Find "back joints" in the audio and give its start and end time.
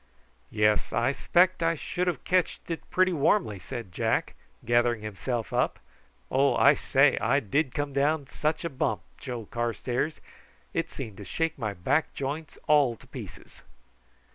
11.75-12.57